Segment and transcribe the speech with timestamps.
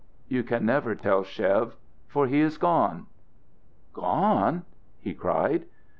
[0.27, 1.75] You can never tell Chev,
[2.07, 3.05] for he is gone."
[3.93, 4.63] "Gone!"
[4.99, 5.65] he cried.